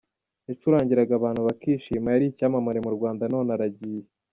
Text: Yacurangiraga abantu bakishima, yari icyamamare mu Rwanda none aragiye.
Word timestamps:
Yacurangiraga 0.47 1.13
abantu 1.15 1.41
bakishima, 1.47 2.07
yari 2.13 2.25
icyamamare 2.27 2.79
mu 2.85 2.91
Rwanda 2.95 3.23
none 3.33 3.49
aragiye. 3.55 4.05